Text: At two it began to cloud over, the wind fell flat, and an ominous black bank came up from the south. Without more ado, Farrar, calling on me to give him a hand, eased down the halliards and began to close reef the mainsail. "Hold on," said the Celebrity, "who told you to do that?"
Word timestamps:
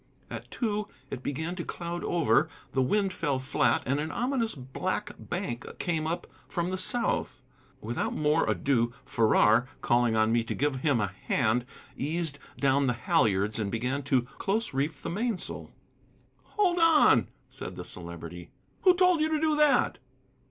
At 0.31 0.49
two 0.49 0.87
it 1.11 1.21
began 1.21 1.55
to 1.57 1.63
cloud 1.63 2.03
over, 2.03 2.49
the 2.71 2.81
wind 2.81 3.13
fell 3.13 3.37
flat, 3.37 3.83
and 3.85 3.99
an 3.99 4.09
ominous 4.09 4.55
black 4.55 5.11
bank 5.19 5.63
came 5.77 6.07
up 6.07 6.25
from 6.47 6.71
the 6.71 6.77
south. 6.79 7.43
Without 7.81 8.11
more 8.11 8.49
ado, 8.49 8.93
Farrar, 9.05 9.67
calling 9.81 10.15
on 10.15 10.31
me 10.31 10.43
to 10.43 10.55
give 10.55 10.77
him 10.77 10.99
a 10.99 11.11
hand, 11.27 11.67
eased 11.95 12.39
down 12.59 12.87
the 12.87 12.93
halliards 12.93 13.59
and 13.59 13.69
began 13.71 14.01
to 14.01 14.23
close 14.39 14.73
reef 14.73 15.03
the 15.03 15.09
mainsail. 15.11 15.69
"Hold 16.55 16.79
on," 16.79 17.27
said 17.51 17.75
the 17.75 17.85
Celebrity, 17.85 18.49
"who 18.81 18.95
told 18.95 19.21
you 19.21 19.29
to 19.29 19.39
do 19.39 19.55
that?" 19.55 19.99